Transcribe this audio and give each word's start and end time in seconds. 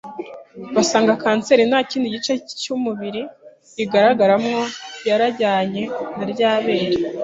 basanga 0.75 1.19
Cancer 1.23 1.59
nta 1.69 1.79
kindi 1.89 2.13
gice 2.15 2.33
cy’umubiri 2.59 3.21
igaragaramo 3.83 4.57
yarajyanye 5.07 5.81
na 6.17 6.25
rya 6.31 6.51
bere, 6.63 6.97